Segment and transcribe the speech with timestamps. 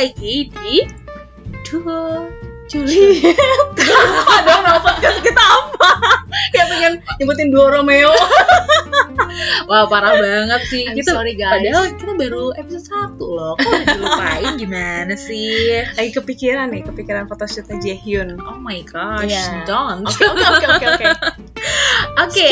[0.00, 0.80] lagi di
[1.60, 2.24] Duo
[2.72, 3.36] Juliet.
[4.24, 5.90] Ada nama podcast kita apa?
[6.48, 8.08] Kayak pengen nyebutin dua Romeo.
[9.68, 10.88] Wah parah banget sih.
[10.88, 11.60] I'm Kita sorry, guys.
[11.60, 13.52] Padahal kita baru episode 1 loh.
[13.60, 15.84] Kok udah dilupain gimana sih?
[15.92, 18.40] Lagi kepikiran nih, kepikiran photoshootnya Jaehyun.
[18.40, 19.68] Oh my gosh, Iya.
[19.68, 20.08] don't.
[20.08, 20.86] Oke oke oke
[22.16, 22.48] oke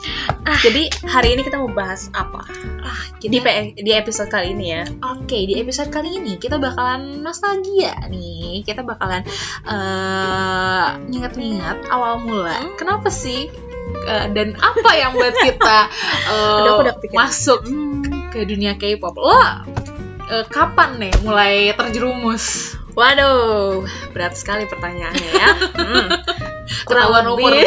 [0.50, 0.66] Oke.
[0.66, 2.42] Jadi hari ini kita mau bahas apa?
[2.80, 4.82] Ah, Di kita- P- di episode kali ini ya.
[5.08, 8.60] Oke, di episode kali ini kita bakalan nostalgia nih.
[8.60, 9.22] Kita bakalan
[9.64, 12.50] eh nginget-nginget awal mula.
[12.56, 12.74] Hmm.
[12.74, 13.46] Kenapa sih?
[14.00, 15.78] eh, dan apa yang buat kita
[16.30, 17.18] eh, Aduh, udah kepikiran.
[17.20, 17.60] masuk
[18.30, 19.14] ke dunia K-pop?
[19.14, 19.34] Lo
[20.26, 22.74] eh, kapan nih mulai terjerumus?
[22.90, 25.48] Waduh, berat sekali pertanyaannya ya.
[25.80, 26.08] Hmm.
[26.90, 27.52] Ketahuan umur.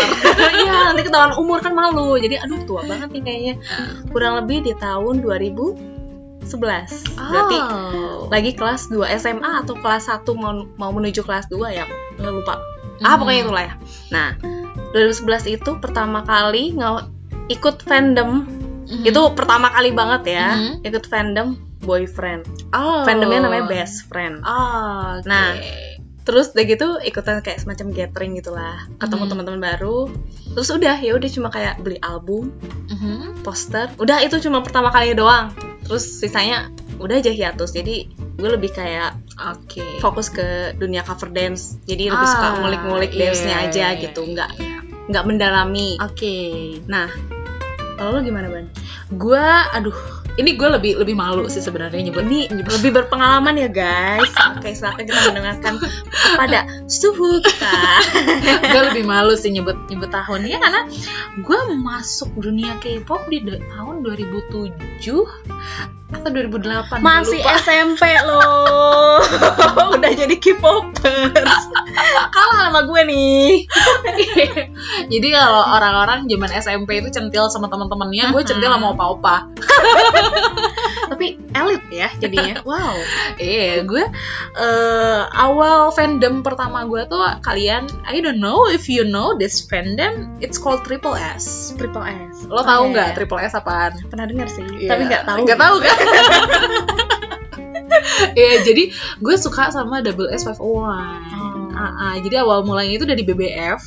[0.54, 2.16] Iya, nanti ketahuan umur kan malu.
[2.16, 3.54] Jadi aduh tua banget nih kayaknya.
[4.08, 6.44] Kurang lebih di tahun 2011.
[7.16, 8.28] Berarti Oh.
[8.28, 12.56] lagi kelas 2 SMA atau kelas 1 mau, mau menuju kelas 2 ya nggak lupa
[13.00, 13.20] ah Hmm.
[13.20, 13.74] pokoknya itulah ya
[14.10, 14.30] nah
[14.92, 17.10] 2011 itu pertama kali nge
[17.50, 18.46] ikut fandom
[18.84, 19.04] Mhm.
[19.04, 20.74] itu pertama kali banget ya Mhm.
[20.84, 21.48] ikut fandom
[21.82, 23.02] boyfriend oh.
[23.04, 25.26] fandomnya namanya best friend Oh, oke.
[25.26, 25.56] Nah,
[26.24, 29.32] terus udah gitu ikutan kayak semacam gathering gitulah ketemu Mhm.
[29.32, 30.08] teman-teman baru
[30.56, 32.52] terus udah ya udah cuma kayak beli album
[32.88, 33.44] Mhm.
[33.44, 35.52] poster udah itu cuma pertama kali doang
[35.84, 39.20] terus sisanya udah aja hiatus jadi gue lebih kayak
[39.52, 39.84] Oke.
[40.00, 44.24] fokus ke dunia cover dance jadi lebih Ah, suka ngulik-ngulik iya, dance-nya aja iya, gitu
[44.24, 44.32] iya.
[44.32, 44.50] nggak
[45.12, 46.38] nggak mendalami Oke.
[46.88, 47.12] nah
[47.94, 48.66] kalau lo gimana ban
[49.12, 49.94] Gua aduh,
[50.34, 52.26] ini gue lebih lebih malu sih sebenarnya nyebut.
[52.26, 54.34] Ini lebih berpengalaman ya guys.
[54.58, 55.74] Oke silakan kita mendengarkan
[56.10, 57.78] kepada suhu kita.
[58.74, 60.82] Gue lebih malu sih nyebut nyebut tahunnya karena
[61.42, 64.74] gue masuk dunia K-pop di tahun 2007
[66.14, 67.58] atau 2008 gua masih lupa.
[67.58, 69.18] SMP loh.
[69.98, 71.64] Udah jadi K-popers.
[72.30, 73.66] Kalah sama gue nih.
[75.14, 79.50] Jadi kalau orang-orang zaman SMP itu centil sama teman-temannya gue centil sama opa-opa
[81.14, 82.96] tapi elit ya jadinya wow
[83.36, 84.04] Iya, gue
[84.56, 90.38] eh, awal fandom pertama gue tuh kalian, I don't know if you know this fandom,
[90.40, 91.74] it's called Triple S.
[91.76, 93.16] triple S Lo Oh, tahu nggak iya.
[93.18, 93.94] Triple S apaan?
[94.08, 94.90] pernah dengar sih Iya.
[94.90, 95.98] tapi nggak tahu Nggak tahu kan?
[98.34, 98.90] Iya, jadi
[99.22, 100.60] gue suka sama Double S 501.
[100.60, 100.84] Oh.
[100.84, 101.14] Ah,
[101.74, 103.82] ah, jadi awal mulanya itu dari BBF.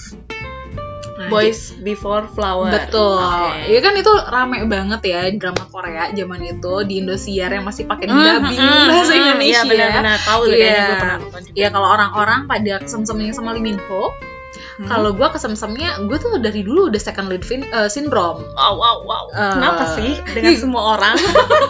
[1.17, 3.17] Nah, Boys Before Flower Betul.
[3.17, 3.73] Oke.
[3.73, 8.05] Iya kan itu rame banget ya drama Korea zaman itu di Indosiar yang masih pakai
[8.05, 9.49] Hmm, dubbing hmm, bahasa hmm, Indonesia.
[9.49, 10.53] Iya benar-benar tahu Iya.
[10.53, 11.57] kayaknya gue pernah nonton juga.
[11.57, 14.13] Ya kalau orang-orang pada kesemsemnya sama Lee Min Ho,
[14.77, 14.89] Hmm.
[14.89, 18.45] kalau gue kesemsemnya, gue tuh dari dulu udah second lead fin- eh, syndrome.
[18.53, 21.17] wow wow wow Eh, kenapa sih dengan semua orang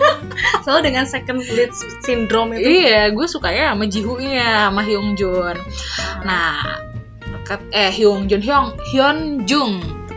[0.62, 1.70] selalu dengan second lead
[2.02, 5.54] syndrome itu Iya, gue sukanya sama Jihoon-nya, sama Hyung Jun.
[6.22, 6.82] Nah,
[7.46, 9.74] ket- eh Hyung Jun Hyung Hyun Jung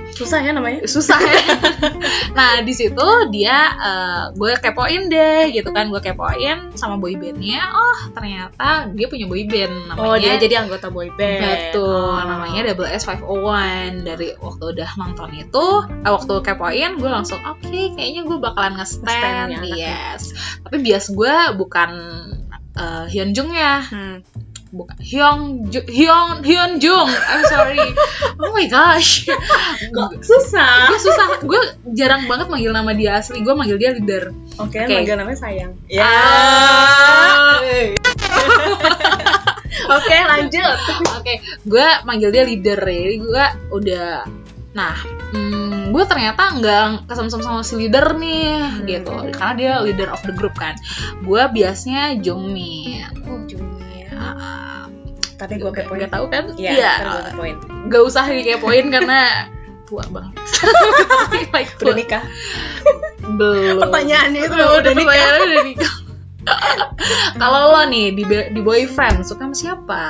[0.10, 1.40] susah ya namanya susah ya.
[2.38, 8.12] nah di situ dia eh, gue kepoin deh gitu kan gue kepoin sama boybandnya oh
[8.12, 12.20] ternyata dia punya boyband namanya oh dia jadi anggota boy band Betul, Oh.
[12.20, 15.66] namanya Double S 501 Dari waktu udah nonton itu,
[16.04, 20.36] eh, waktu kepoin gue langsung oke, kayaknya gue bakalan nge-stand, ya yes.
[20.60, 21.90] Tapi bias gue bukan
[22.76, 24.20] uh, Hyun Jung ya, Hmm.
[24.70, 27.10] Bukan Hyung Ju Hyun Hyun Jung.
[27.10, 27.82] I'm sorry.
[28.42, 29.26] oh my gosh,
[29.90, 31.26] kok susah gue susah.
[31.42, 31.62] Gue
[31.94, 33.42] jarang banget manggil nama dia asli.
[33.42, 34.30] Gue manggil dia leader.
[34.60, 34.92] oke Oke.
[34.92, 37.58] manggil namanya sayang Ah.
[39.90, 40.76] oke lanjut
[41.20, 41.34] Oke,
[41.68, 43.00] gue manggil dia leader ya.
[43.10, 43.44] Jadi gue
[43.76, 44.10] udah,
[44.72, 44.96] nah,
[45.36, 49.12] hmm, gue ternyata nggak kesemsem sama si leader nih, gitu.
[49.36, 50.80] Karena dia leader of the group kan.
[51.22, 53.04] Gue biasanya Jongmin.
[53.28, 53.44] oh
[55.36, 56.52] Tadi gue kepoin Gak tahu kan?
[56.54, 57.56] iya tadi gue kepoin
[57.88, 59.48] Gak usah dikepoin karena
[59.86, 60.38] tua banget.
[61.56, 62.24] like, udah nikah
[63.38, 63.82] Belum.
[63.82, 65.94] pertanyaannya itu Udah, udah nikah udah nikah.
[67.42, 70.04] Kalau lo nih di, di boyfriend suka sama siapa?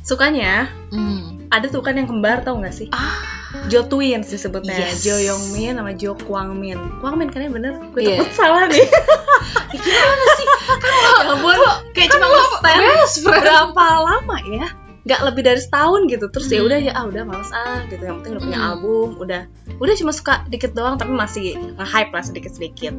[0.00, 1.44] sukanya Hmm.
[1.48, 5.02] ada tuh kan yang kembar tau gak sih Ah, Jo Twins disebutnya Yes.
[5.02, 8.22] Jo Young Min sama Jo Kwang Min Kwang Min kan ya bener gue Iya.
[8.22, 8.86] takut salah nih
[9.74, 10.46] gimana sih?
[10.78, 11.56] Kan lo, ya ampun
[11.92, 12.26] kayak kan cuma
[12.58, 13.24] friend.
[13.24, 14.68] berapa lama ya
[15.00, 16.68] nggak lebih dari setahun gitu terus ya Hmm.
[16.68, 18.68] udah ya ah udah males ah gitu yang penting udah punya Hmm.
[18.70, 19.42] album udah
[19.74, 21.44] udah cuma suka dikit doang tapi masih
[21.74, 22.92] nge-hype lah sedikit sedikit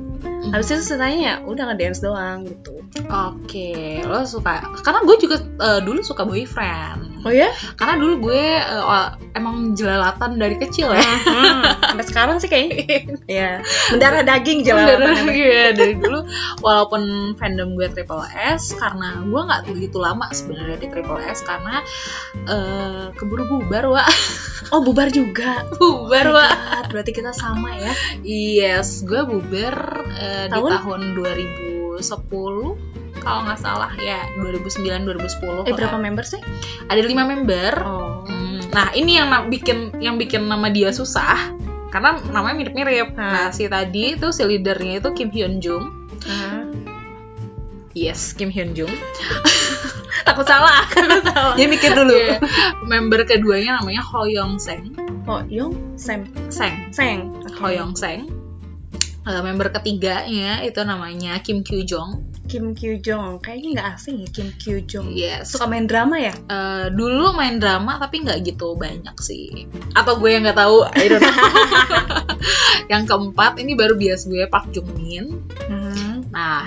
[0.50, 5.80] habis itu sisanya ya udah nge-dance doang gitu Oke, lo suka karena gue juga eh,
[5.80, 7.19] dulu suka boyfriend.
[7.19, 7.51] Oh ya?
[7.75, 13.19] karena dulu gue eh, wah, emang jelalatan dari kecil ya Hmm, sampai sekarang sih kayaknya.
[13.27, 13.51] ya.
[13.92, 14.63] Mendarah daging.
[14.63, 15.04] Dari,
[15.36, 16.24] iya, dari dulu
[16.60, 17.01] walaupun
[17.36, 18.24] fandom gue Triple
[18.56, 21.83] S karena gue nggak begitu lama sebenarnya di Triple S karena
[22.48, 24.04] eh, keburu bubar wa
[24.74, 25.68] Oh bubar juga.
[25.75, 27.92] bubar Oh wa my God, Berarti kita sama ya.
[28.24, 29.75] yes gue bubar
[30.15, 30.72] eh, di Tahun?
[30.72, 32.00] tahun 2010
[33.30, 36.42] kalau nggak salah ya 2009 2010 Eh berapa member sih?
[36.90, 38.26] ada lima member Oh.
[38.26, 41.54] Hmm, nah ini yang bikin yang bikin nama dia susah
[41.90, 43.18] karena namanya mirip-mirip.
[43.18, 43.22] Hmm.
[43.22, 45.86] Nah si tadi itu si leadernya itu Kim Hyun Jung.
[46.26, 46.70] Hmm.
[47.98, 48.94] Yes, Kim Hyun Jung.
[50.28, 50.86] Takut salah.
[50.94, 51.58] Takut salah.
[51.58, 52.14] Jadi mikir dulu.
[52.86, 54.94] Member keduanya namanya Ho Young Seng.
[55.25, 56.94] Oh, Yung, Sam, Seng.
[56.94, 57.34] Seng.
[57.62, 58.30] Ho Young Seng.
[59.25, 62.29] Eh, member ketiganya itu namanya Kim Kyu Jong.
[62.50, 63.38] Kim Kyu Jong.
[63.46, 65.13] Kayaknya nggak asing ya Kim Kyu Jong.
[65.13, 65.54] Yes.
[65.54, 66.34] Suka main drama ya?
[66.34, 69.69] Eh, dulu main drama tapi nggak gitu banyak sih.
[69.94, 70.90] Atau gue yang nggak tahu.
[70.98, 71.31] I don't know.
[72.92, 75.46] yang keempat ini baru bias gue Park Jung Min.
[75.69, 76.25] Hmm.
[76.30, 76.66] Nah,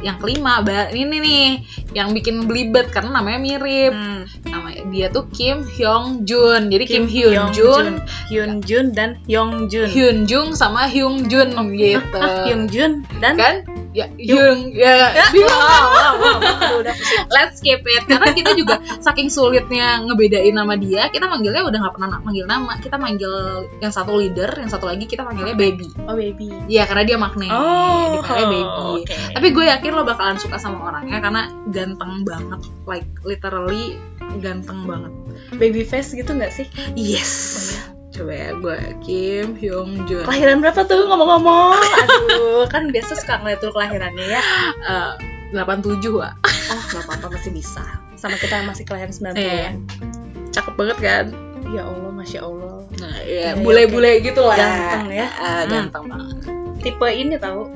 [0.00, 1.48] yang kelima ini nih
[1.92, 3.92] yang bikin belibet karena namanya mirip.
[3.92, 4.28] Hmm.
[4.48, 6.68] Namanya dia tuh Kim Hyung Jun.
[6.68, 7.86] Jadi Kim, Hyun Hyung Jun,
[8.28, 9.88] Hyun Jun dan Hyung Jun.
[9.88, 12.20] Hyun Jung sama Hyung Jun gitu.
[12.48, 13.54] Hyung Jun dan kan?
[13.94, 15.14] Ya, Hyung ya.
[15.30, 15.46] bingung.
[15.46, 16.38] wow, wow, wow.
[16.42, 16.94] Aduh, udah
[17.30, 21.94] Let's skip it karena kita juga saking sulitnya ngebedain nama dia, kita manggilnya udah nggak
[21.94, 22.74] pernah manggil nama.
[22.82, 23.30] Kita manggil
[23.78, 25.86] yang satu leader, yang satu lagi kita manggilnya baby.
[26.10, 26.50] Oh baby.
[26.66, 27.46] Iya, karena dia makne.
[27.54, 28.90] Oh, dipanggilnya baby.
[29.06, 29.16] oke.
[29.38, 33.94] Tapi gue yakin lo bakalan suka sama orangnya karena ganteng banget, like literally
[34.42, 35.14] ganteng banget.
[35.54, 36.66] baby face gitu nggak sih?
[36.98, 37.93] Yes.
[38.14, 40.22] Coba ya gue Kim Hyung Jun.
[40.22, 41.74] Kelahiran berapa tuh ngomong-ngomong?
[42.06, 44.42] Aduh, kan biasa suka ngeliat tuh kelahirannya ya.
[44.86, 45.12] Eh,
[45.50, 46.34] 87 Wak.
[46.70, 47.82] Oh, nggak apa-apa masih bisa.
[48.14, 49.70] Sama kita yang masih kelahiran 90 Iya.
[50.54, 51.26] Cakep banget kan?
[51.74, 52.86] Ya Allah, masya Allah.
[53.02, 54.56] Nah, Ya, bule-bule gitu lah.
[54.62, 55.26] Ganteng ya.
[55.26, 55.66] Hmm.
[55.66, 56.36] ganteng banget.
[56.86, 57.66] Tipe ini tahu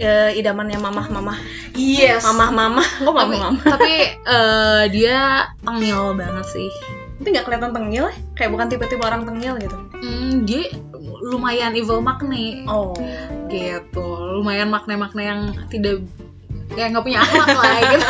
[0.00, 1.36] eh, idamannya mamah-mamah.
[1.76, 2.24] Yes.
[2.24, 2.88] Mamah-mamah.
[3.04, 3.64] Kok tapi, mamah-mamah?
[3.76, 3.92] tapi
[4.24, 6.72] eh, dia tengil banget sih.
[7.22, 8.14] Tapi nggak kelihatan tengil ya?
[8.34, 9.78] Kayak bukan tipe-tipe orang tengil gitu.
[9.94, 10.74] Hmm, dia
[11.22, 12.90] lumayan evil makne Oh.
[13.46, 14.02] gitu.
[14.34, 16.02] Lumayan makne-makne yang tidak
[16.68, 18.08] kayak nggak punya akhlak lah gitu.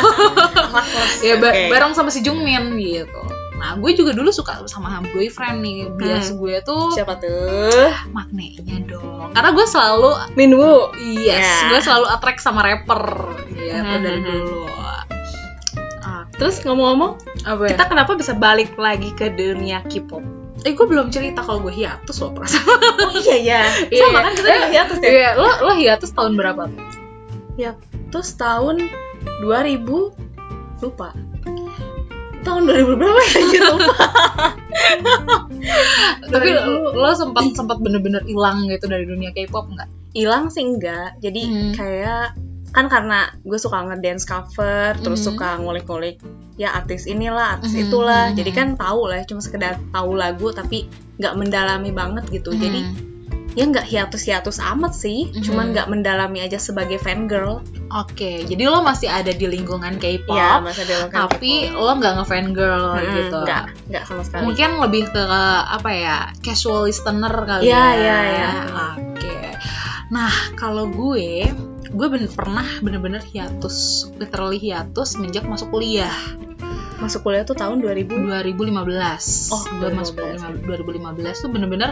[1.21, 1.69] ya ba- Oke.
[1.69, 3.21] bareng sama si Jungmin gitu.
[3.53, 5.93] Nah, gue juga dulu suka sama boyfriend nih.
[5.93, 6.41] Bias Hmm.
[6.41, 7.93] gue tuh Siapa tuh?
[8.09, 9.29] maknanya dong.
[9.29, 10.89] Karena gue selalu Minwoo.
[10.97, 11.69] yes, Ya.
[11.69, 13.03] gue selalu attract sama rapper
[13.47, 14.65] gitu Hmm, dari hmm, dulu.
[16.43, 17.11] Terus ngomong-ngomong,
[17.47, 17.69] apa ya?
[17.71, 20.21] kita kenapa bisa balik lagi ke dunia K-pop?
[20.63, 22.63] eh gue belum cerita kalau gue hiatus loh perasaan.
[23.03, 23.61] Oh iya ya.
[23.87, 24.23] Iya, Sama iya.
[24.23, 25.09] kan kita juga hiatus ya.
[25.09, 26.63] Iya, lo lo hiatus tahun berapa?
[28.11, 28.75] Terus tahun
[29.43, 29.83] 2000
[30.79, 31.09] lupa.
[32.43, 33.31] Tahun 2000 berapa ya?
[33.39, 33.95] Anjir, lupa.
[36.33, 36.63] Tapi 2000.
[36.63, 39.89] lo, lo sempat sempat bener-bener hilang gitu dari dunia K-pop nggak?
[40.13, 41.17] Hilang sih enggak.
[41.19, 41.73] Jadi Hmm.
[41.73, 42.37] kayak
[42.73, 45.27] kan karena gue suka ngedance cover, terus Mhm.
[45.29, 46.17] suka ngulik-ngulik
[46.53, 48.23] ya artis inilah, artis Mhm, itulah.
[48.29, 48.37] mhm.
[48.41, 50.89] Jadi kan tahu lah, cuma sekedar tahu lagu tapi
[51.21, 52.53] nggak mendalami banget gitu.
[52.53, 52.93] Jadi Hmm.
[53.53, 55.41] ya nggak hiatus-hiatus amat sih, Mhm.
[55.45, 57.61] cuman nggak mendalami aja sebagai fangirl.
[57.93, 60.57] Oke, jadi lo masih ada di lingkungan K-pop, Ya,
[61.13, 63.37] tapi lo nggak ngefan girl Hmm, gitu.
[63.45, 64.41] nggak nggak sama sekali.
[64.49, 65.23] Mungkin lebih ke
[65.69, 67.93] apa ya, casual listener kali Iya, ya.
[67.93, 68.49] iya, iya.
[68.97, 69.37] Oke.
[70.09, 71.53] Nah, kalau gue,
[71.93, 76.11] gue ben pernah bener-bener hiatus, literally hiatus semenjak masuk kuliah.
[76.97, 80.63] Masuk kuliah tuh tahun 2000 2015 Oh, gue masuk 2015.
[80.63, 81.89] 2015 tuh bener-bener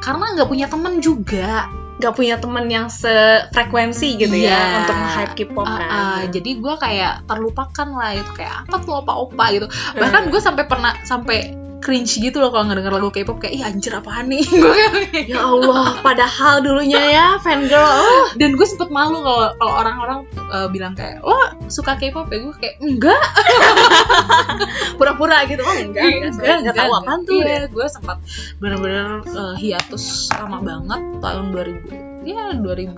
[0.00, 4.50] karena nggak punya temen juga nggak punya temen yang sefrekuensi gitu Iya.
[4.50, 5.88] ya untuk hype K-pop Ah, kan.
[5.88, 10.64] ah, jadi gue kayak terlupakan lah itu kayak apa tuh opa-opa gitu bahkan gue sampai
[10.66, 11.54] pernah sampai
[11.84, 14.82] cringe gitu loh kalau ngedenger lagu K-pop kayak ih anjir apaan nih gue
[15.28, 17.84] ya Allah, padahal dulunya ya fangirl.
[17.84, 21.36] Oh, dan gue sempet malu kalau kalau orang-orang uh, bilang kayak lo
[21.68, 23.20] suka K-pop ya gue kayak enggak
[24.98, 25.60] pura-pura gitu.
[25.60, 27.40] Oh, enggak, Iya, enggak, enggak, tahu apaan tuh.
[27.44, 28.16] Iya, gue sempat
[28.56, 32.96] bener-bener uh, hiatus lama banget tahun 2000 ya 2015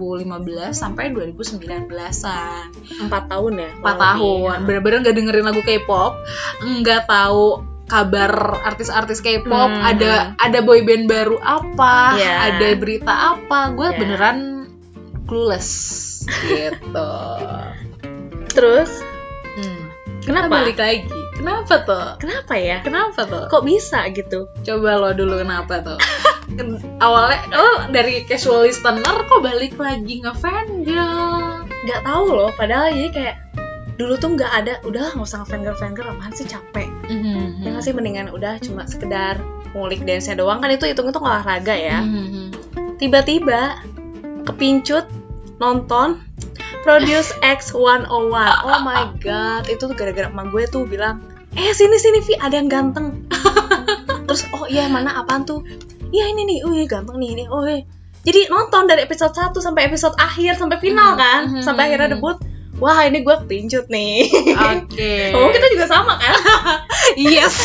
[0.71, 2.65] sampai 2019-an
[3.11, 3.71] Empat tahun ya.
[3.75, 4.65] 4 kurang tahun lebih.
[4.71, 6.13] bener-bener gak dengerin lagu K-pop
[6.63, 7.47] nggak tahu
[7.87, 8.31] kabar
[8.63, 9.83] artis-artis K-pop Hmm.
[9.83, 12.35] ada ada boyband baru apa Iya.
[12.53, 13.97] ada berita apa gue Iya.
[13.97, 14.39] beneran
[15.25, 15.71] clueless
[16.45, 17.13] gitu
[18.49, 18.91] Terus,
[19.55, 19.83] hmm.
[20.23, 20.49] Kenapa?
[20.49, 21.05] Kita balik lagi
[21.37, 22.81] kenapa tuh kenapa ya?
[22.81, 24.49] kenapa tuh Kok bisa gitu?
[24.65, 25.99] coba lo dulu kenapa tuh
[27.05, 33.11] awalnya lo dari casual listener kok balik lagi ngefan girl Nggak tahu loh, padahal jadi
[33.13, 33.35] kayak
[33.97, 36.89] dulu tuh nggak ada udah nggak usah fangirl fangirl apaan sih capek.
[37.09, 37.65] Mhm.
[37.65, 39.41] ya nggak sih mendingan udah cuma sekedar
[39.73, 40.61] ngulik dance doang.
[40.61, 42.01] Kan itu hitung hitung olahraga ya.
[42.05, 42.53] Mhm.
[42.97, 43.77] tiba-tiba
[44.49, 45.05] kepincut
[45.61, 46.21] nonton
[46.81, 51.21] Produce X 101 oh my god itu tuh gara-gara emak gue tuh bilang
[51.53, 53.29] eh sini sini Vi ada yang ganteng.
[54.29, 55.17] Terus oh iya mana?
[55.21, 55.65] Apaan tuh?
[56.13, 57.85] Iya ini nih oh iya ganteng nih ini oh iya
[58.27, 62.11] jadi nonton dari episode 1 sampai episode akhir sampai final Mhm, kan mhm, sampai akhirnya
[62.11, 62.15] mhm.
[62.19, 62.37] debut
[62.77, 65.15] wah ini gue kepincut nih Oke.
[65.37, 66.37] oh kita juga sama kan
[67.17, 67.63] Yes.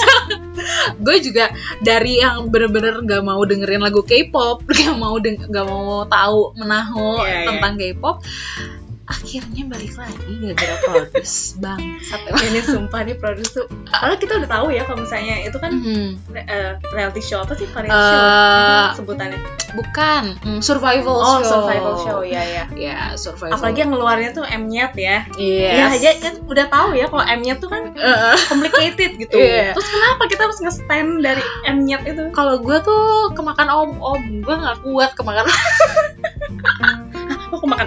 [1.02, 1.50] gue juga
[1.82, 7.28] dari yang bener-bener gak mau dengerin lagu K-pop, gak mau gak mau tahu menahu Iya,
[7.28, 7.46] iya.
[7.50, 8.16] tentang K-pop,
[9.12, 11.04] akhirnya balik lagi gara-gara
[11.58, 12.44] bangsat emang.
[12.46, 16.08] ini sumpah nih produs tuh padahal kita udah tahu ya kalau misalnya itu kan Mhm.
[16.30, 18.08] re- eh, reality show apa sih variety Eh,
[18.88, 19.40] show sebutannya
[19.72, 21.52] bukan mm, survival oh show.
[21.62, 23.54] survival show ya ya Ya survival.
[23.54, 25.74] apalagi yang ngeluarnya tuh M-nyet ya Yes.
[25.74, 29.72] ya aja kan udah tahu ya kalau M-nyet tuh kan Eh, complicated gitu Iya.
[29.72, 34.78] terus kenapa kita harus nge-stand dari M-nyet itu kalau gue tuh kemakan om-om, gue nggak
[34.82, 35.48] kuat kemakan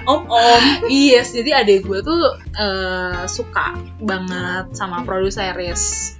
[0.02, 2.22] kemakan om-om Yes, jadi adik gue tuh
[2.58, 6.16] eh, suka banget sama produce series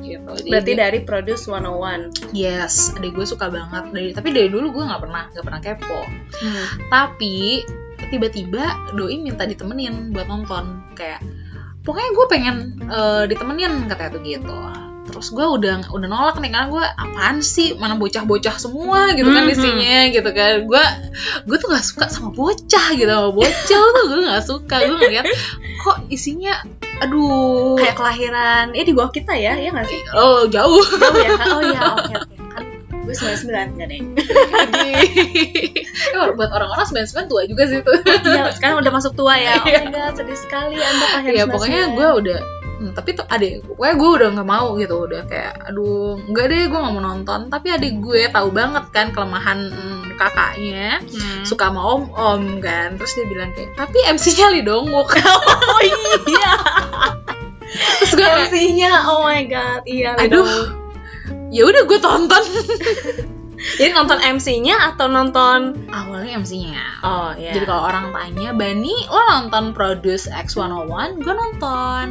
[0.00, 0.30] gitu.
[0.40, 4.72] Jadi berarti dia- dari Produce 101 yes, adik gue suka banget dari tapi dari dulu
[4.72, 6.00] gue nggak pernah nggak pernah kepo.
[6.40, 6.66] Hmm.
[6.88, 7.60] Tapi
[8.08, 11.20] tiba-tiba doi minta ditemenin buat nonton kayak
[11.84, 12.56] pokoknya gue pengen
[12.88, 14.56] eh, ditemenin katanya tuh gitu.
[15.08, 17.74] Terus gue udah udah nolak nih karena gue apaan sih?
[17.74, 19.52] Mana bocah-bocah semua gitu kan Mhm.
[19.52, 20.54] isinya gitu kan.
[20.64, 20.84] Gue
[21.44, 24.04] gue tuh nggak suka sama bocah gitu sama bocil tuh.
[24.06, 25.26] Gue nggak suka gue ngeliat
[25.78, 26.60] kok isinya
[26.98, 27.78] aduh.
[27.78, 30.00] Kayak kelahiran ya di bawah kita ya ya nggak sih?
[30.12, 30.82] Oh jauh.
[30.82, 32.34] Jauh ya oh ya oke oke.
[32.52, 34.00] Kan gue 99 enggak deh
[36.08, 39.56] Eh, buat orang-orang 99 tua juga sih tuh Iya, sekarang udah masuk tua ya.
[39.56, 39.80] Oh Iya.
[39.84, 41.54] my god, sedih sekali Anda lahir ya 99.
[41.54, 42.38] pokoknya gue udah
[42.78, 46.62] hmm, tapi tuh adik pokoknya gue udah nggak mau gitu udah kayak aduh nggak deh
[46.70, 51.42] gue nggak mau nonton tapi adik gue tahu banget kan kelemahan hmm, kakaknya Hmm.
[51.46, 56.52] suka sama om om kan terus dia bilang kayak tapi MC-nya Dong Oh iya.
[58.00, 60.16] terus gue MC-nya, oh my god, iya.
[60.16, 60.46] aduh
[61.52, 62.44] ya udah gue tonton
[63.58, 67.58] Jadi nonton MC-nya atau nonton awalnya MC-nya Oh iya.
[67.58, 71.18] Jadi kalau orang tanya, Bani, lo nonton Produce X101?
[71.18, 72.04] Gue nonton.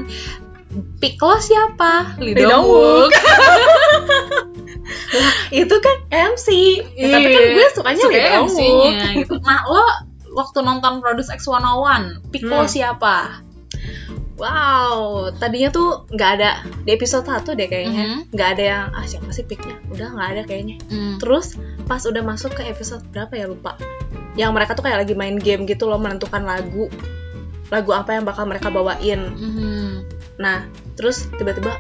[0.98, 2.20] Pick lo siapa?
[2.20, 3.12] Lee Lee Dong Dong Wook.
[5.54, 6.48] itu kan MC.
[6.94, 7.54] Ya, tapi kan Iya.
[7.54, 8.94] gue sukanya Suka Lee Dong Wook.
[9.16, 9.34] Gitu.
[9.48, 9.84] Nah, lo
[10.34, 12.70] waktu nonton Produce X101, pick lo Hmm.
[12.70, 13.42] siapa?
[14.38, 18.04] Wow, tadinya tuh nggak ada di episode 1 deh kayaknya.
[18.06, 18.20] Mhm.
[18.30, 19.74] Nggak ada yang ah siapa sih picknya?
[19.90, 20.78] Udah nggak ada kayaknya.
[20.94, 21.18] Hmm.
[21.18, 21.58] Terus
[21.90, 23.82] pas udah masuk ke episode berapa ya lupa.
[24.38, 26.86] Yang mereka tuh kayak lagi main game gitu loh menentukan lagu.
[27.74, 29.26] Lagu apa yang bakal mereka bawain.
[29.34, 29.90] Mhm.
[30.38, 31.78] Nah, terus tiba-tiba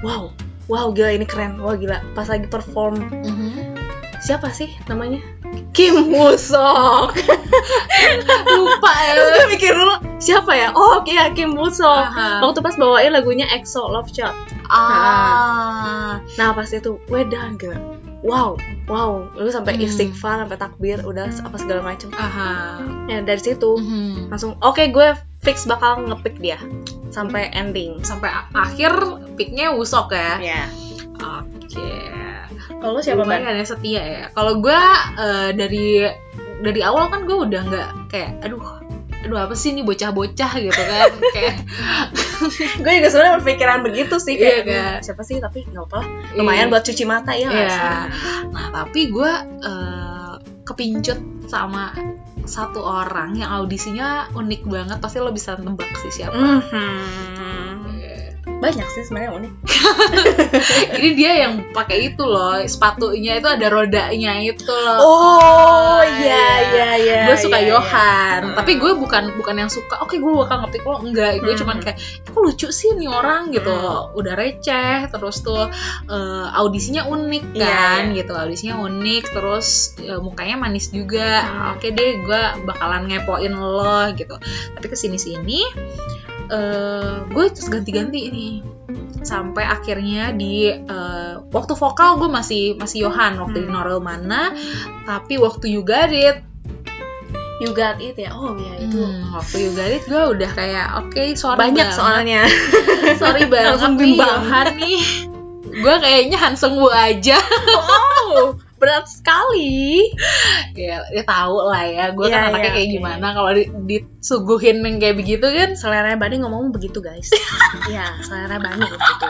[0.00, 0.30] wow,
[0.66, 1.58] wow gila ini keren.
[1.58, 2.00] Wah gila.
[2.14, 3.74] Pas lagi perform Mhm.
[4.18, 5.22] siapa sih namanya?
[5.70, 7.14] Kim Woo Sok.
[8.54, 9.12] Lupa ya.
[9.14, 10.68] Gue mikir dulu siapa ya?
[10.74, 11.86] Oh, iya Kim Woo Sok.
[11.86, 12.42] Aha.
[12.42, 14.34] Waktu pas bawain lagunya EXO Love Shot.
[14.68, 16.18] Ah.
[16.36, 17.78] Nah, pas itu wedan gila.
[18.18, 18.58] Wow,
[18.90, 19.86] wow, lu sampai Hmm.
[19.86, 22.10] istighfar, sampai takbir, udah apa segala macem.
[22.10, 22.82] Aha.
[23.06, 24.28] Ya dari situ Mhm.
[24.28, 26.58] langsung oke gue fix bakal ngepick dia
[27.08, 28.00] sampai ending.
[28.00, 28.92] Sampai akhir
[29.34, 30.32] picknya Wusok ya.
[30.38, 30.62] Ya.
[31.18, 31.90] Oke.
[32.78, 33.54] Kalau siapa Lumayan Ban?
[33.54, 34.24] ada setia ya.
[34.30, 34.80] Kalau gue
[35.18, 36.06] eh, dari
[36.58, 38.58] dari awal kan gue udah nggak kayak aduh
[39.18, 41.54] aduh apa sih ini bocah-bocah gitu kan kayak
[42.82, 44.78] gue juga sebenarnya berpikiran begitu sih kayak Iya, kan?
[44.94, 46.00] "Hmm, siapa sih tapi nggak apa
[46.34, 47.66] lumayan buat cuci mata ya Iya.
[47.68, 47.90] sih?
[48.50, 50.07] Nah tapi gue eh,
[50.68, 51.16] kepincut
[51.48, 51.96] sama
[52.44, 56.36] satu orang yang audisinya unik banget pasti lo bisa tebak sih siapa.
[56.36, 57.67] Mhm.
[58.58, 59.52] Banyak sih sebenarnya unik
[60.98, 64.98] Ini dia yang pakai itu loh sepatunya itu ada rodanya itu loh.
[64.98, 67.70] oh iya, iya iya iya gue suka iya, iya.
[67.72, 68.54] Johan Hmm.
[68.54, 71.60] tapi gue bukan bukan yang suka oke gue bakal ngepick lo enggak gue Hmm.
[71.60, 74.14] cuman kayak kok lucu sih nih orang gitu Hmm.
[74.14, 75.68] udah receh terus tuh
[76.06, 78.16] eh, audisinya unik Iya, kan iya.
[78.18, 81.74] gitu audisinya unik terus eh, mukanya manis juga Hmm.
[81.76, 84.34] oke deh gue bakalan ngepoin lo gitu
[84.72, 85.60] tapi ke sini sini
[86.48, 88.54] eh gue terus ganti-ganti nih
[89.20, 93.74] sampai akhirnya di eh, waktu vokal gue masih masih Johan waktu di Hmm.
[93.74, 94.52] Norel mana.
[95.04, 96.36] Tapi waktu You Got It.
[97.58, 98.30] You got it ya?
[98.30, 101.98] Oh iya itu Hmm, waktu you got it gue udah kayak oke sorry banyak banget.
[101.98, 102.42] soalnya.
[103.20, 104.14] Sorry banget nih.
[104.14, 105.00] Johan nih.
[105.74, 107.34] Gue kayaknya Hansung Wu aja.
[108.30, 110.06] Oh berat sekali.
[110.78, 112.94] Ya, ya tahu lah ya gue Iya, kan anaknya iya, kayak oke.
[112.96, 113.26] gimana.
[113.34, 117.28] Kalau di, disuguhin yang kayak begitu kan selera Bani ngomong begitu guys.
[117.92, 119.26] Ya selera Bani begitu.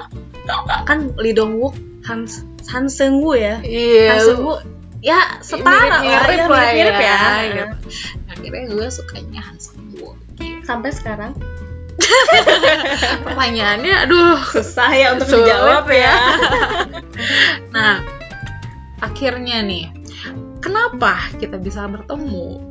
[0.85, 1.75] Kan Lee Dong Wook
[2.07, 2.28] Han
[2.69, 3.59] Han Seung Woo ya?
[3.61, 4.61] Han iya Seung Woo
[4.99, 7.67] ya setara lah mirip-mirip ya, lah mirip-mirip ya, ya, gitu.
[8.26, 10.12] akhirnya gue sukanya Han Sang Woo.
[10.67, 11.33] Sampai sekarang?
[13.26, 16.14] Pertanyaannya aduh susah ya untuk dijawab ya.
[17.75, 18.17] Nah
[19.00, 19.85] akhirnya nih
[20.59, 22.64] kenapa kita bisa bertemu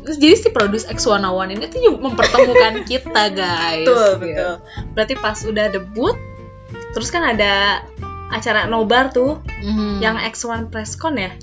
[0.00, 4.32] Terus jadi si Produce X101 ini tuh mempertemukan kita guys betul gitu.
[4.32, 4.52] betul
[4.90, 6.16] berarti pas udah debut
[6.90, 7.84] terus kan ada
[8.28, 10.00] acara nobar tuh Mhm.
[10.00, 11.36] yang X1 Presscon ya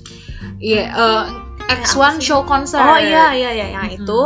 [0.58, 1.24] Iya, eh,
[1.70, 2.26] X1 apa sih?
[2.26, 2.82] show concert.
[2.82, 3.96] oh iya iya iya yang Mhm.
[3.96, 4.20] itu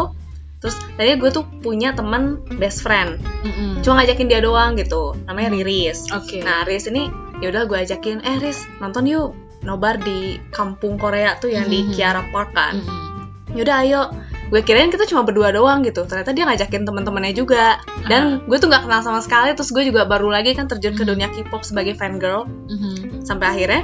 [0.59, 3.83] terus tadi gue tuh punya temen best friend Mm-mm.
[3.83, 6.41] cuma ngajakin dia doang gitu namanya Riris Oke.
[6.41, 11.35] nah Riris ini ya udah gue ajakin eh Riz nonton yuk nobar di kampung Korea
[11.37, 11.93] tuh yang di Mhm.
[11.93, 12.75] Kiara Park kan.
[12.77, 13.11] Mm-mm.
[13.53, 14.03] yaudah ayo.
[14.49, 16.03] Gue kirain kita cuma berdua doang gitu.
[16.03, 17.77] Ternyata dia ngajakin teman-temannya juga.
[18.03, 19.53] Dan gue tuh nggak kenal sama sekali.
[19.53, 21.09] Terus gue juga baru lagi kan terjun ke Mhm.
[21.09, 23.23] dunia K-pop sebagai fan girl Mhm.
[23.23, 23.83] sampai akhirnya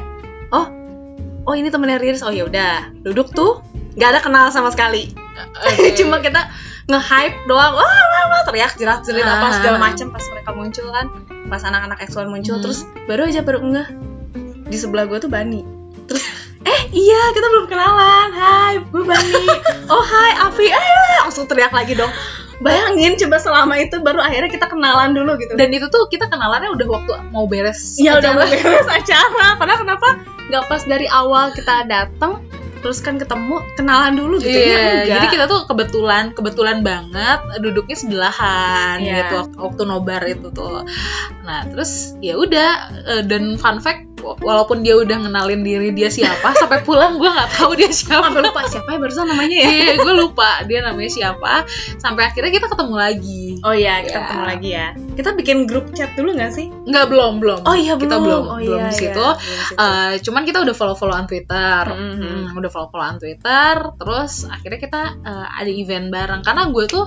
[0.51, 0.67] oh
[1.43, 2.21] oh ini temennya Riris.
[2.21, 3.61] Oh ya udah duduk tuh
[3.95, 5.13] nggak ada kenal sama sekali.
[5.69, 5.93] Oke.
[5.95, 6.49] cuma kita
[6.87, 7.73] nge-hype doang.
[7.73, 8.43] Wah wah wah.
[8.45, 9.53] Teriak jerat jerit apa Ah.
[9.53, 11.07] segala macam pas mereka muncul kan.
[11.47, 12.57] Pas anak-anak X1 muncul.
[12.57, 12.63] Hmm.
[12.63, 13.89] terus baru aja baru enggak
[14.69, 15.61] di sebelah gue tuh Bani
[16.07, 16.25] terus
[16.69, 19.45] eh iya kita belum kenalan hai gue Bani
[19.93, 22.11] oh hai Afi eh langsung teriak lagi dong
[22.59, 26.75] bayangin coba selama itu baru akhirnya kita kenalan dulu gitu Dan itu tuh kita kenalannya
[26.75, 28.03] udah waktu mau beres.
[28.03, 29.55] Iya udah mau beres acara.
[29.55, 30.09] Padahal kenapa
[30.51, 32.43] nggak pas dari awal kita datang
[32.83, 35.07] terus kan ketemu kenalan dulu gitu Iya, ya enggak.
[35.07, 39.15] jadi kita tuh kebetulan kebetulan banget duduknya sebelahan Iya.
[39.23, 40.83] gitu waktu, waktu nobar itu tuh.
[41.47, 42.71] Nah, terus ya udah
[43.07, 47.51] eh, dan fun fact walaupun dia udah ngenalin diri dia siapa sampai pulang gue nggak
[47.55, 48.29] tahu dia siapa.
[48.29, 49.69] sampai lupa siapa ya barusan namanya ya.
[49.69, 51.53] Iya, gue lupa dia namanya siapa.
[51.97, 53.43] Sampai akhirnya kita ketemu lagi.
[53.63, 54.25] Oh iya, kita Iya.
[54.25, 54.89] ketemu lagi ya.
[55.15, 56.67] Kita bikin grup chat dulu nggak sih?
[56.69, 57.61] Nggak belum belum.
[57.63, 59.19] Oh iya kita belum Oh, belum iya, di situ.
[59.19, 59.79] iya, belum.
[59.79, 62.19] Eh, cuman kita udah follow followan Twitter, Mhm.
[62.19, 67.05] Hmm, udah follow followan Twitter, terus akhirnya kita eh, ada event bareng karena gue tuh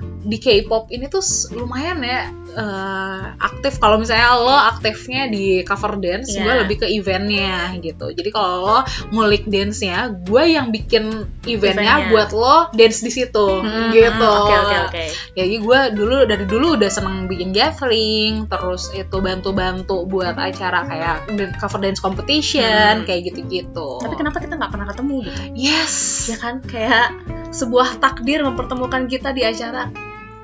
[0.00, 3.78] di K-pop ini tuh lumayan ya eh, aktif.
[3.78, 6.42] Kalau misalnya lo aktifnya di cover dance, Iya.
[6.42, 8.10] gue lebih ke eventnya gitu.
[8.10, 8.78] Jadi kalau lo
[9.10, 11.06] ngulik dance-nya, gue yang bikin
[11.44, 12.10] eventnya Eventnya.
[12.10, 14.26] buat lo dance di situ, Hmm, gitu.
[14.26, 15.04] Oke oke oke.
[15.34, 21.16] Jadi gue dulu dari dulu udah seneng bikin gathering, terus itu bantu-bantu buat acara kayak
[21.56, 23.06] cover dance competition, Hmm.
[23.06, 24.02] kayak gitu-gitu.
[24.02, 25.40] Tapi kenapa kita nggak pernah ketemu gitu?
[25.54, 25.94] Yes.
[26.26, 27.12] Ya kan kayak
[27.50, 29.88] sebuah takdir mempertemukan kita di acara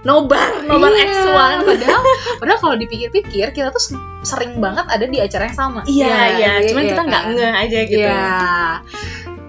[0.04, 1.64] nobar nobar Iya, X1.
[1.64, 2.02] Padahal,
[2.40, 5.80] padahal kalau dipikir-pikir kita tuh sering banget ada di acara yang sama.
[5.88, 7.32] Iya iya, cuman iya kita nggak kan?
[7.36, 8.04] ngeh aja gitu.
[8.04, 8.28] Iya.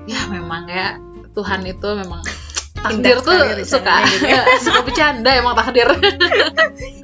[0.07, 0.87] Ya memang ya
[1.35, 2.23] Tuhan itu memang
[2.79, 4.45] takdir tuh suka gitu ya.
[4.63, 5.91] suka bercanda emang takdir.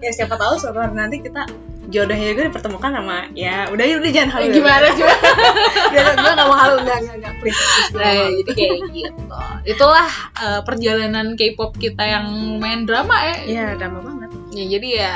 [0.01, 1.45] Ya siapa tahu suatu hari nanti kita
[1.91, 5.29] jodohnya juga dipertemukan sama ya udah ya udah jangan halu Gimana gimana?
[5.91, 9.39] gue gue gak mau halu enggak enggak enggak please, please, Nah, gak jadi kayak gitu.
[9.67, 12.25] Itulah uh, perjalanan K-pop kita yang
[12.61, 13.35] main drama ya.
[13.43, 14.29] Iya, drama banget.
[14.51, 15.15] Ya, jadi ya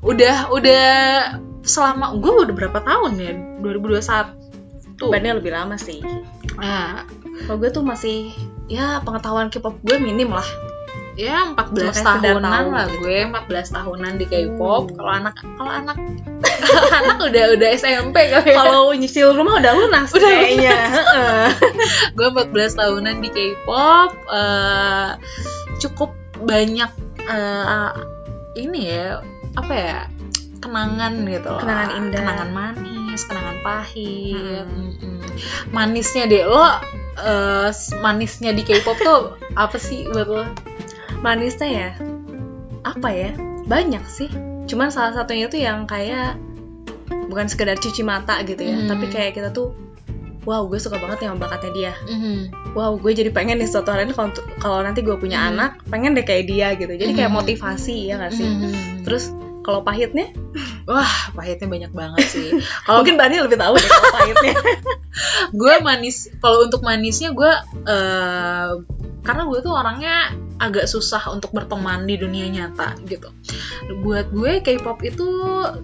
[0.00, 0.86] udah udah
[1.62, 3.32] selama gue udah berapa tahun ya?
[3.62, 5.10] 2021.
[5.12, 6.00] Bandnya lebih lama sih.
[6.60, 7.04] Nah,
[7.40, 8.36] Kalau gue tuh masih
[8.68, 10.44] ya pengetahuan K-pop gue minim lah.
[11.20, 12.98] Ya 14 Cuma kayak sekedar tahunan tahu lah gitu.
[12.98, 14.94] gue 14 tahunan di K-pop Hmm.
[14.96, 15.96] kalau anak kalau anak
[16.94, 20.78] anak udah udah SMP kali ya Kalau nyicil rumah udah lunas Udah kayaknya.
[22.16, 25.10] Gue 14 tahunan di K-pop eh,
[25.78, 27.90] cukup banyak eh,
[28.56, 29.20] ini ya
[29.52, 29.98] apa ya
[30.58, 32.18] kenangan gitu loh Kenangan indah.
[32.18, 34.64] kenangan manis kenangan pahit
[35.00, 35.20] Hmm.
[35.70, 36.64] manisnya deh lo
[37.18, 39.20] eh, manisnya di K-pop tuh
[39.52, 40.44] apa sih buat lo
[41.20, 41.90] Manisnya ya
[42.82, 43.30] apa ya?
[43.64, 44.30] Banyak sih.
[44.64, 46.40] Cuman salah satunya tuh yang kayak
[47.28, 48.88] bukan sekedar cuci mata gitu ya, Hmm.
[48.88, 49.70] tapi kayak kita tuh
[50.42, 52.72] wow gue suka banget yang bakatnya dia Mhm.
[52.72, 54.16] wow gue jadi pengen nih suatu hari ini
[54.56, 55.52] kalau nanti gue punya Hmm.
[55.52, 57.38] anak pengen deh kayak dia gitu jadi kayak Hmm.
[57.38, 59.04] motivasi ya gak sih Mhm.
[59.04, 59.30] terus
[59.60, 60.32] kalau pahitnya
[60.88, 61.06] wah
[61.36, 62.48] pahitnya banyak banget sih
[62.88, 64.54] kalau mungkin Bani lebih tahu deh kalau pahitnya
[65.52, 67.52] gue manis kalau untuk manisnya gue
[67.84, 68.70] eh
[69.20, 73.32] karena gue tuh orangnya agak susah untuk berteman di dunia nyata gitu.
[74.04, 75.26] Buat gue K-pop itu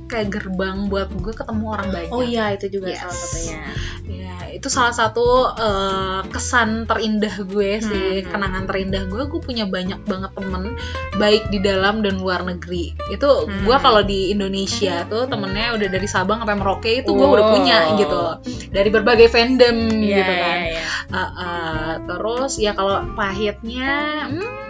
[0.06, 2.12] kayak gerbang buat gue ketemu orang banyak.
[2.12, 3.00] Oh iya itu juga Yes.
[3.00, 3.58] salah satunya.
[4.06, 8.28] Ya itu salah satu eh, kesan terindah gue sih Hmm.
[8.28, 9.22] kenangan terindah gue.
[9.26, 10.76] Gue punya banyak banget temen
[11.16, 12.92] baik di dalam dan luar negeri.
[13.08, 13.64] Itu Hmm.
[13.64, 17.78] gue kalau di Indonesia tuh temennya udah dari Sabang sampai Merauke itu gue udah punya
[17.96, 18.22] gitu.
[18.68, 20.58] Dari berbagai fandom Iya, gitu kan.
[20.60, 20.84] iya, iya.
[21.06, 23.94] Uh, uh, terus ya kalau pahitnya
[24.28, 24.65] hmm,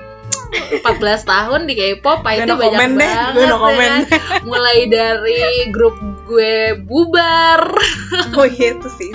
[0.69, 0.83] 14
[1.23, 3.95] tahun di K-pop pahitnya no banyak deh, banget no ya
[4.49, 7.61] mulai dari grup gue bubar
[8.33, 9.11] Oh iya itu sih.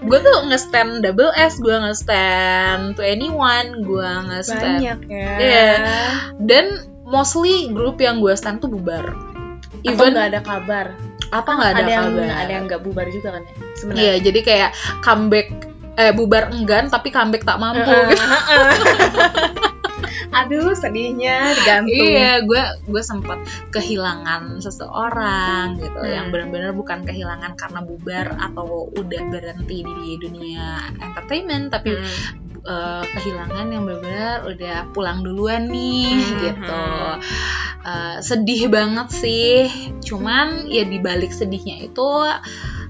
[0.00, 5.32] gue tuh nge-stand double S gue nge-stand to anyone gue nge-stand Banyak ya.
[5.36, 5.70] Iya.
[6.38, 6.66] dan
[7.02, 9.12] mostly grup yang gue stand tuh bubar
[9.80, 10.86] Even nggak ada kabar.
[11.28, 13.52] apa nggak ada, yang kabar ada yang nggak bubar juga kan ya.
[13.74, 14.00] Sebenarnya.
[14.00, 14.70] iya jadi kayak
[15.00, 15.48] comeback
[15.94, 18.22] eh bubar enggan tapi comeback tak mampu Heeh, gitu.
[18.22, 18.70] heeh.
[20.28, 21.94] Aduh sedihnya digantung.
[21.94, 23.38] Iya, gue gue sempat
[23.72, 26.12] kehilangan seseorang gitu, Hmm.
[26.12, 32.04] yang benar-benar bukan kehilangan karena bubar atau udah berhenti di dunia entertainment, tapi Hmm.
[32.68, 36.38] eh, kehilangan yang benar-benar udah pulang duluan nih Hmm.
[36.44, 36.84] gitu.
[37.88, 39.56] Eh, sedih banget sih,
[40.04, 42.10] cuman ya dibalik sedihnya itu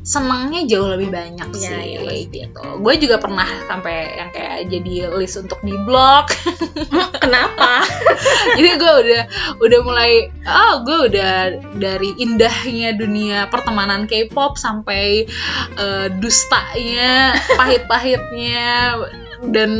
[0.08, 2.24] senangnya jauh lebih banyak Iya, sih iya, pasti.
[2.32, 2.62] gitu.
[2.80, 6.32] Gue juga pernah sampai yang kayak jadi list untuk di blog.
[7.14, 7.84] Kenapa?
[8.56, 9.22] jadi gue udah
[9.60, 11.34] udah mulai oh gue udah
[11.76, 15.28] dari indahnya dunia pertemanan K-pop sampai
[15.76, 18.96] eh, dustanya pahit-pahitnya
[19.46, 19.70] dan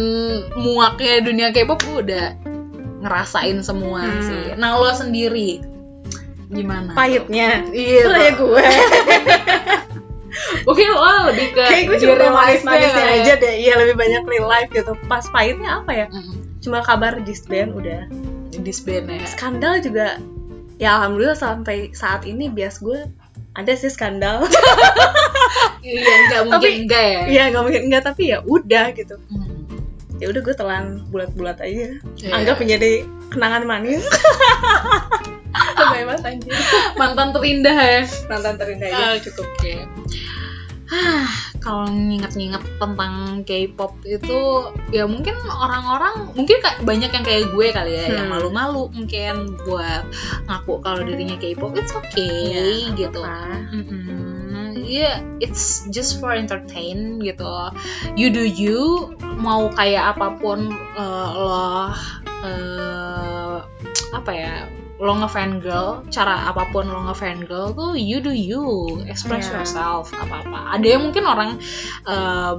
[0.55, 2.27] muaknya dunia K-pop gue udah
[3.01, 4.21] ngerasain semua Hmm.
[4.21, 5.63] sih nah lo sendiri
[6.49, 7.61] gimana Pahitnya.
[7.69, 8.65] iya Itu ya gue.
[10.69, 13.19] Mungkin lo lebih ke Kayak gue cuma manis-manisnya kali ya.
[13.19, 13.55] aja deh.
[13.59, 14.93] Iya lebih banyak real life gitu.
[15.07, 16.07] Pas pahitnya apa ya?
[16.61, 18.05] Cuma kabar disband udah.
[18.55, 20.21] disband ya Skandal juga.
[20.77, 23.09] Ya alhamdulillah sampai saat ini bias gue
[23.51, 24.45] ada sih skandal.
[25.81, 25.97] iya
[26.29, 29.17] nggak mungkin Tapi- enggak ya Iya nggak mungkin enggak tapi ya udah gitu.
[30.19, 31.97] Ya udah gue telan bulat-bulat aja.
[31.97, 32.31] Iya.
[32.31, 34.03] Anggap menjadi kenangan manis.
[35.79, 36.55] Lebay banget anjir.
[36.95, 39.47] mantan terindah ya Nonton terindah aja Ah, cukup.
[39.49, 39.75] Oke.
[40.89, 41.29] Hah,
[41.61, 44.41] kalau nginget-nginget tentang K-pop itu
[44.89, 48.41] ya mungkin orang-orang mungkin kayak banyak yang kayak gue kali ya yang Hmm.
[48.41, 50.09] malu-malu mungkin buat
[50.49, 52.57] ngaku kalau dirinya K-pop it's okay
[52.89, 53.21] Ya, gitu.
[53.21, 53.69] apa.
[54.79, 57.53] Yeah, it's just for entertain gitu.
[58.17, 61.93] You do you mau kayak apa pun eh, lo
[62.41, 63.57] eh,
[64.11, 64.65] apa ya
[64.99, 68.63] lo ngefan girl cara apa pun lo ngefan girl tuh you do you
[69.05, 69.63] express Yeah.
[69.63, 71.51] yourself apa apa ada yang mungkin orang
[72.05, 72.55] eh,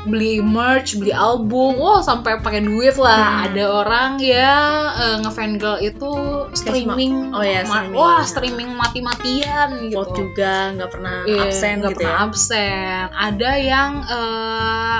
[0.00, 3.46] beli merch beli album wow sampai pakai duit lah Hmm.
[3.50, 4.54] ada orang ya
[4.96, 6.10] eh, ngefan girl itu
[6.52, 7.94] streaming Oh ya, streaming.
[7.94, 12.24] wah streaming mati-matian gitu Vote juga nggak pernah Iya, absen nggak gitu pernah ya.
[12.24, 13.04] absen.
[13.12, 14.98] Ada yang eh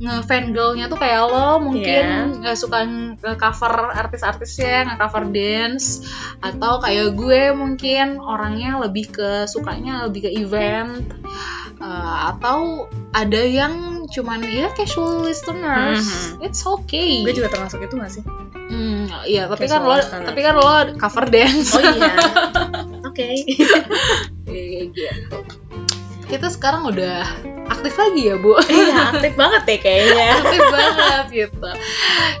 [0.00, 2.88] ngefan girlnya tuh kayak lo mungkin nggak suka
[3.20, 6.08] nge-cover artis-artisnya, nge-cover dance
[6.40, 11.04] atau kayak gue mungkin orangnya lebih ke sukanya lebih ke event
[11.80, 16.04] Eh, atau ada yang cuman ya casual listeners.
[16.36, 16.44] Mhm.
[16.44, 17.24] It's okay.
[17.24, 18.20] Gue juga termasuk itu gak sih?
[18.68, 20.26] Hmm, iya, tapi Casual kan lo listeners.
[20.28, 21.72] tapi kan lo cover dance.
[21.72, 22.12] Oh iya.
[23.08, 23.28] Oke.
[24.44, 25.38] Iya gitu.
[26.28, 27.24] Kita sekarang udah
[27.70, 28.58] aktif lagi ya, Bu.
[28.58, 30.28] Iya, aktif banget deh kayaknya.
[30.42, 31.70] aktif banget gitu.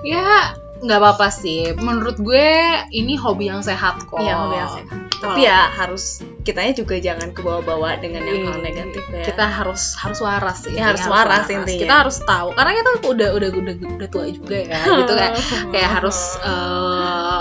[0.02, 1.72] Ya, nggak apa-apa sih.
[1.78, 2.50] Menurut gue
[2.90, 4.18] ini hobi yang sehat kok.
[4.18, 4.98] Iya, hobi yang sehat.
[5.20, 9.28] Tapi ya harus kitanya juga jangan kebawa-bawa dengan yang hal negatif ya.
[9.28, 10.72] Kita harus harus waras sih.
[10.72, 11.82] Ya, harus intinya waras intinya.
[11.84, 14.80] Kita harus tahu karena kita udah udah udah udah tua juga ya.
[14.80, 15.34] gitu kayak
[15.76, 17.40] kayak harus eh,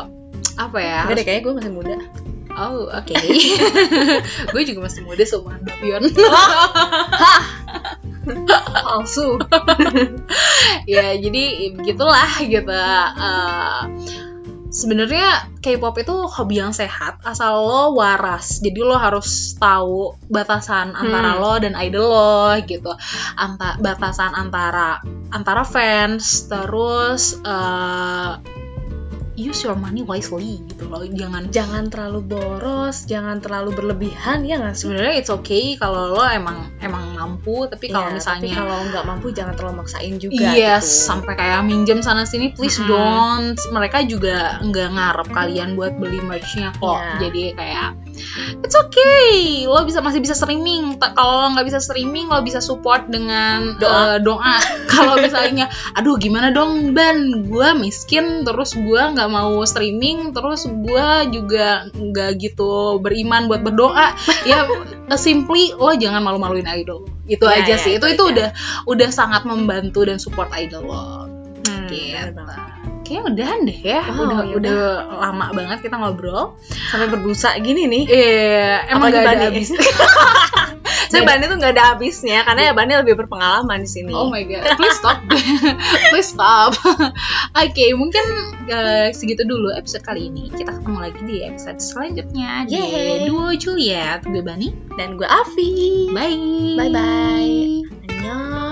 [0.59, 1.07] apa ya?
[1.07, 1.95] Deh, kayaknya gue masih muda.
[2.59, 3.15] Oh, oke.
[4.51, 6.03] gue juga masih muda seumuran Davion.
[8.83, 9.39] Palsu.
[10.83, 11.43] ya, jadi
[11.73, 12.75] begitulah gitu.
[12.75, 13.81] Eh,
[14.69, 18.61] Sebenarnya K-pop itu hobi yang sehat asal lo waras.
[18.61, 21.41] Jadi lo harus tahu batasan antara Hmm.
[21.41, 22.93] lo dan idol lo gitu.
[23.33, 25.01] Anta batasan antara
[25.33, 28.31] antara fans terus eh,
[29.39, 31.01] use your money wisely gitu loh.
[31.01, 36.67] Jangan Jangan terlalu boros, jangan terlalu berlebihan ya nggak sebenarnya it's okay kalau lo emang
[36.79, 40.83] emang mampu tapi kalau Iya, misalnya tapi kalau nggak mampu jangan terlalu maksain juga Yes,
[40.83, 41.07] gitu.
[41.07, 42.89] sampai kayak minjem sana sini, please Mm-mm.
[42.89, 43.57] don't.
[43.69, 46.99] Mereka juga nggak ngarep kalian buat beli merchnya kok.
[46.99, 47.13] Iya.
[47.23, 47.89] Jadi kayak
[48.61, 49.63] it's okay.
[49.63, 50.95] Lo bisa masih bisa streaming.
[50.97, 54.15] Kalau lo nggak bisa streaming lo bisa support dengan Doa.
[54.15, 54.55] eh, doa.
[54.91, 57.17] Kalau misalnya aduh gimana dong ban?
[57.45, 64.13] Gue miskin terus gue nggak mau streaming terus gue juga nggak gitu beriman buat berdoa.
[64.43, 64.67] Ya
[65.15, 67.07] simply lo jangan malu-maluin idol.
[67.25, 67.93] Itu Ya, aja ya, sih.
[67.95, 68.31] Itu itu itu aja.
[68.33, 68.49] udah
[68.89, 71.05] udah sangat membantu dan support idol lo.
[71.65, 72.41] Hmm, Gitu.
[73.09, 74.01] Kayaknya udahan deh ya.
[74.05, 74.57] Wow, udah yaudah.
[74.61, 74.81] udah
[75.17, 76.61] lama banget kita ngobrol.
[76.93, 78.03] Sampai berbusa gini nih.
[78.05, 79.69] Iya, emang Apalagi gak ada habis.
[81.09, 84.13] Saya Bani tuh nggak ada habisnya karena ya Bani lebih berpengalaman di sini.
[84.13, 85.17] Oh my god, please stop.
[86.13, 86.77] please stop.
[87.65, 88.21] Oke, mungkin
[88.69, 90.53] eh, segitu dulu episode kali ini.
[90.53, 93.25] Kita ketemu lagi di episode selanjutnya Yeay.
[93.25, 94.21] di Duo Juliet.
[94.21, 94.69] Gue Bani.
[94.93, 96.13] Dan gue Avi.
[96.13, 96.77] Bye.
[96.77, 98.68] Bye bye.